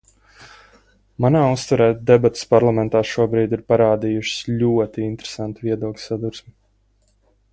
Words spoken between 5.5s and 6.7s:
viedokļu sadursmi.